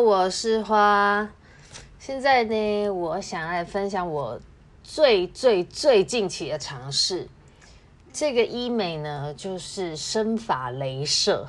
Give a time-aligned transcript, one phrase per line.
[0.00, 1.28] 我是花。
[1.98, 4.40] 现在呢，我想来分享我
[4.82, 7.28] 最最最近期的尝试。
[8.10, 11.46] 这个医美呢，就是生发镭射。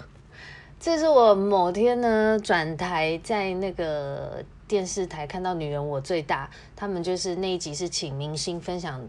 [0.79, 9.01] 这是我某天呢转台，在那个电视台看到《女人我最大》，他们就是那一集是请明星分享，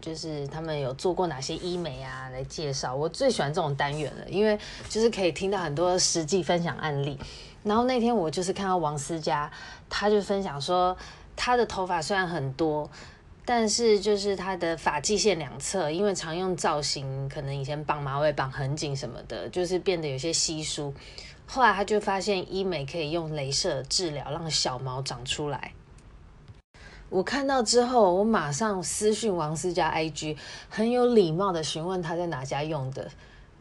[0.00, 2.94] 就是他们有做过哪些医美啊来介绍。
[2.94, 4.58] 我最喜欢这种单元了，因为
[4.88, 7.18] 就是可以听到很多实际分享案例。
[7.66, 9.50] 然后那天我就是看到王思佳，
[9.90, 10.96] 他就分享说，
[11.34, 12.88] 他的头发虽然很多。
[13.48, 20.92] 但是就是他的发际线两侧，因为常用造型，可能以前绑马尾绑很紧什么的，就是变得有些稀疏。
[21.46, 25.72] 后来他就发现医美可以用镭射治疗，让小毛长出来。
[27.08, 30.36] 我看到之后，我马上私讯王思佳 IG，
[30.68, 33.08] 很有礼貌的询问他在哪家用的。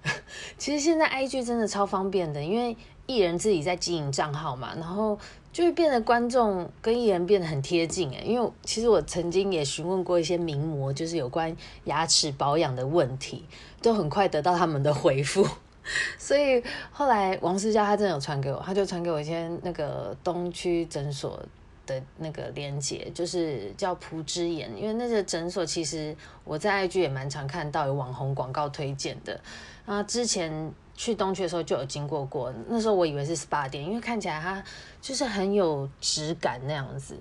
[0.57, 2.75] 其实现在 IG 真的超方便的，因为
[3.07, 5.17] 艺人自己在经营账号嘛，然后。
[5.55, 13.45] 就会变得观众跟艺人变得很贴近诶，因为其实我曾经也询问过一些名模，就是有关牙齿保养的问题，
[13.81, 15.47] 都很快得到他们的回复。
[16.19, 21.41] 所以后来王思佳他真的有传给我，他就传给我一些那个东区诊所
[21.85, 29.39] 的那个链接，就是叫蒲之颜，因为那个诊所其实我在 IG 也蛮常看到有网红广告推荐的
[29.85, 30.73] 啊，之前。
[30.95, 34.63] 去东区的时候就有经过过，那时候我以为是 SPA 店，因为看起来它
[35.01, 37.17] 就是很有质感那样子。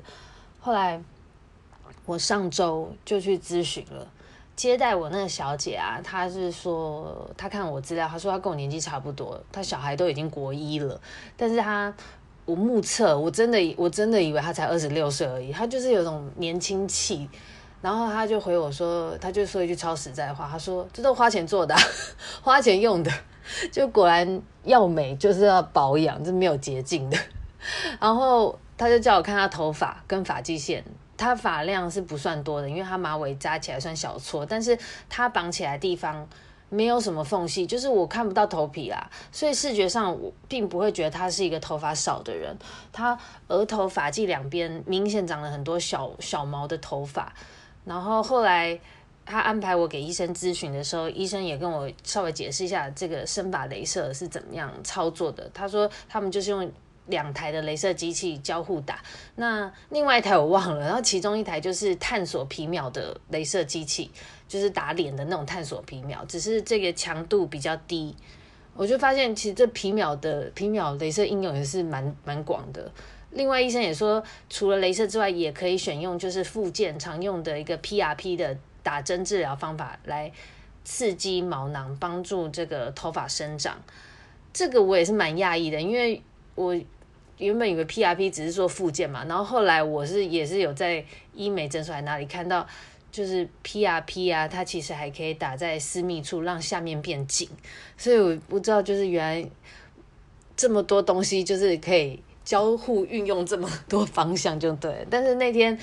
[0.60, 1.02] 后来
[2.06, 4.06] 我上周就去咨询了，
[4.54, 11.00] 接待我那个小姐啊，她是说她看我资料，她说她跟我年纪差不多，她小孩都已经国一了，
[11.36, 11.92] 但是她
[12.44, 17.28] 我目测我真的我真的以为她才二十六岁而已，她就是有种年轻气。
[17.84, 21.80] 然后他就回我说，他就说一句超实在话，他说这都花钱做的啊，
[22.40, 23.12] 花钱用的。
[23.70, 27.18] 就果然要美就是要保养，这没有捷径的。
[28.00, 30.82] 然后他就叫我看他头发跟发际线，
[31.18, 34.78] 他发量是不算多的，因为他马尾扎起来算小撮，但是
[35.10, 36.26] 他绑起来的地方
[36.70, 42.56] 没有什么缝隙，就是我看不到头皮啦，所以视觉上我并不会觉得他是一个头发少的人。
[42.90, 43.18] 他
[43.48, 47.30] 额头发际两边明显长了很多小小毛的头发，
[47.84, 48.78] 然后后来。
[49.26, 55.50] 他安排我给医生咨询的时候，医生也跟我稍微解释一下这个生发雷射是怎么样操作的。
[55.54, 56.70] 他说他们就是用
[57.06, 59.02] 两台的雷射机器交互打，
[59.36, 64.10] 那另外一台我忘了，然后其中一台就是探索皮秒的雷射机器，
[64.46, 68.14] 就是打脸的那种探索皮秒，只是这个强度比较低。
[68.76, 72.90] 我就发现其实这皮秒的皮秒雷射应用也是蛮蛮广的。
[73.30, 78.56] 另外医生也说，除了雷射之外，也可以选用就是复健常用的一个 PRP 的。
[78.84, 80.30] 打针治疗方法来
[80.84, 83.80] 刺激毛囊，帮助这个头发生长。
[84.52, 86.22] 这个我也是蛮讶异的，因为
[86.54, 86.78] 我
[87.38, 91.02] 原本以为 PRP 只是做复健嘛，然后后来我是也是有在
[91.32, 92.66] 医美诊所还哪里看到，
[93.14, 97.48] 就是 PRP 啊，它其实还可以打在私密处，让下面变紧。
[97.96, 99.48] 所以我不知道，就是原来
[100.56, 105.06] 这么多东西就是可以交互运用这么多方向就对。
[105.08, 105.78] 但是那天。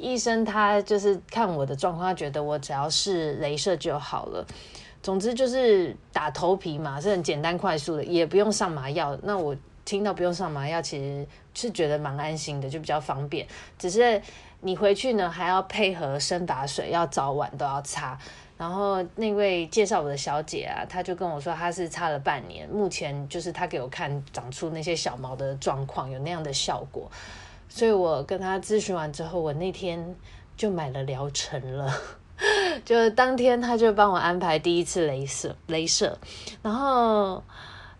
[0.00, 4.46] 医生他就是看我的状况，他觉得我只要是镭射就好了。
[5.02, 9.18] 总之就是打头皮嘛，是很简单快速的，也不用上麻药。
[9.24, 13.44] 那我听到不用上麻药，其实是觉得蛮安心的，就比较方便。
[13.76, 14.22] 只是
[14.60, 18.18] 你回去呢，还要配合生发水，要早晚都要擦。
[18.56, 27.08] 然后那位介绍我的小姐啊，她就跟我说，她是擦了半年，目前就是她给我看长出那些小毛的状况，有那样的效果。
[27.68, 30.16] 所以我跟她咨询完之后，我那天
[30.56, 31.94] 就买了疗程了，
[32.84, 36.18] 就当天她就帮我安排第一次镭射，镭射，
[36.60, 37.40] 然后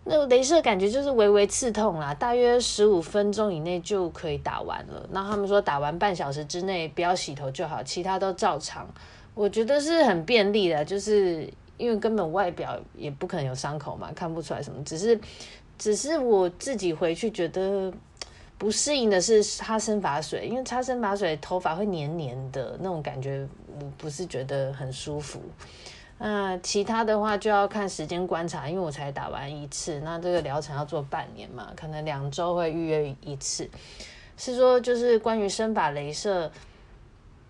[0.09, 5.07] 那个雷射感觉就是微微刺痛啦，大约十五分钟以内就可以打完了。
[5.11, 8.87] 那他们说打完半小时之内不要洗头就好，其他都照常。
[9.35, 11.47] 我觉得是很便利的，就是
[11.77, 15.19] 因为根本外表也不可能有伤口嘛，看不出来什么，只是
[15.77, 17.93] 只是我自己回去觉得。
[18.57, 23.47] 不适应的是擦生发水，因为擦生发水头发会黏黏的那种感觉，
[23.79, 25.39] 我不是觉得很舒服。
[26.21, 33.69] 那其他的话就要看时间观察，因为我才打完一次，那这个疗程要做半年嘛，可能两周会预约一次。
[34.35, 36.51] 是说就是关于生发镭射，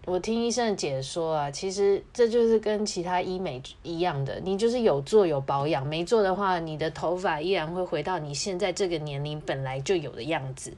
[0.06, 10.72] 我听医生解说啊，其实这就是跟其他医美一样的，你就是有做有保养，没做的话，你的头发依然会回到你现在这个年龄本来就有的样子。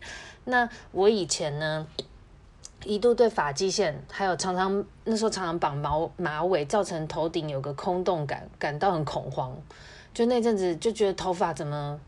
[0.44, 1.88] 那我以前呢，
[2.84, 9.56] 一度对发际线，还有常常那时候常常绑毛马尾，造成头顶有个空洞感，感到很恐慌。
[10.14, 12.00] 就那阵子就觉得头发怎么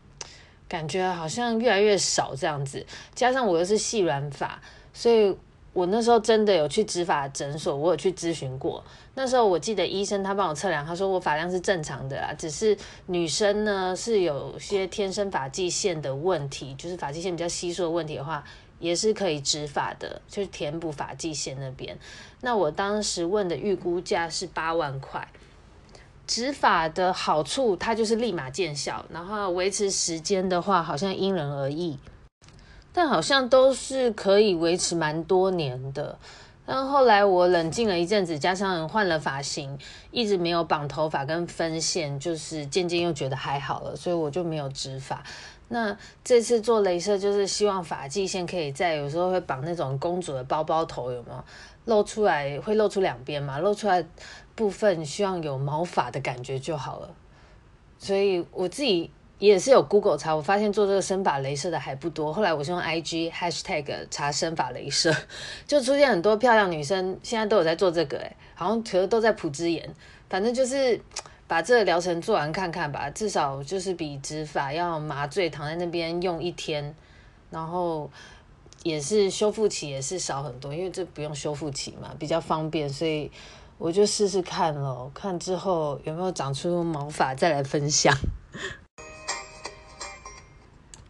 [0.68, 2.84] 感觉好像越来越少这样子，
[3.14, 4.60] 加上我又是细软发，
[4.92, 5.36] 所以
[5.72, 8.82] 我那时候真的有去植发诊所，我有去咨询过。
[9.14, 18.42] 那时候我记得医生他帮我测量，他说我发量是正常的啦，只是女生呢是有些天生发际线的问题，就是发际线比较稀疏的问题的话。
[18.84, 21.98] 也是可以植发的，就是填补发际线那边。
[22.42, 25.26] 那我当时问的预估价是八万块。
[26.26, 31.98] 植发的好处，它就是立马见效，然后维持时间的话，好像因人而异，
[32.94, 36.18] 但好像都是可以维持蛮多年的。
[36.64, 39.78] 但后来我冷静了一阵子，加上换了发型，
[40.10, 45.22] 一直没有绑头发跟分线，就是渐渐又觉得还好了，所以我就没有植发。
[45.68, 51.44] 那这次做雷射就是希望发际线可以在有时候会绑那种公主的包包头，有没有
[51.86, 52.58] 露出来？
[52.60, 53.58] 会露出两边嘛？
[53.58, 54.04] 露出来
[54.54, 57.10] 部分希望有毛发的感觉就好了。
[57.98, 59.10] 所以我自己。
[59.40, 62.32] 也是有 Google 查，我发现做这个生发雷射的还不多。
[62.32, 65.12] 后来我是用 IG hashtag 查生发雷射，
[65.66, 69.92] 就出现很多漂亮女生，现在都有在做这个，哎，好像其实都在普之言。
[70.30, 70.98] 反正就是
[71.46, 76.94] 把这个疗程做完看看吧，至少就是比植发要麻醉，躺在那边用一天，
[77.50, 78.10] 然后
[78.82, 83.30] 也是修复期也是少很多，因为这不用修复期嘛，比较方便，所以
[83.76, 88.14] 我就试试看咯，看之后有没有长出毛发再来分享。